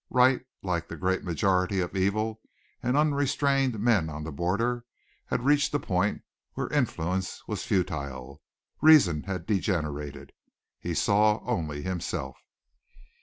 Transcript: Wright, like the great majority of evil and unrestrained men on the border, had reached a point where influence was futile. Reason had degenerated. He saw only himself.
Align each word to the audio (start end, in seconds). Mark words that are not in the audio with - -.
Wright, 0.09 0.41
like 0.63 0.87
the 0.87 0.95
great 0.97 1.23
majority 1.23 1.79
of 1.79 1.95
evil 1.95 2.41
and 2.81 2.97
unrestrained 2.97 3.77
men 3.79 4.09
on 4.09 4.23
the 4.23 4.31
border, 4.31 4.83
had 5.27 5.45
reached 5.45 5.71
a 5.75 5.79
point 5.79 6.23
where 6.53 6.69
influence 6.73 7.47
was 7.47 7.63
futile. 7.63 8.41
Reason 8.81 9.21
had 9.25 9.45
degenerated. 9.45 10.33
He 10.79 10.95
saw 10.95 11.43
only 11.45 11.83
himself. 11.83 12.35